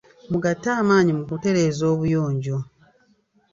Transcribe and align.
Mugatte 0.31 0.69
amaanyi 0.81 1.11
mu 1.17 1.23
kutereeza 1.29 1.83
obuyonjo. 1.93 2.57